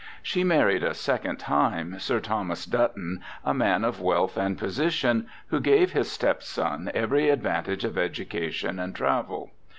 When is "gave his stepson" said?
5.59-6.89